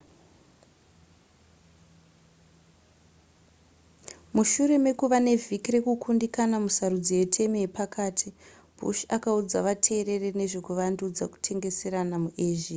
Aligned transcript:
mushure 4.35 4.75
mekuva 4.85 5.17
nevhiki 5.25 5.69
rekukundikana 5.75 6.55
musarudzo 6.63 7.11
yetemu 7.19 7.55
yepakati 7.63 8.27
bush 8.77 9.01
akaudza 9.15 9.57
vateereri 9.67 10.29
nezve 10.39 10.59
kuvandudza 10.67 11.23
kutengeserana 11.33 12.15
muasia 12.23 12.69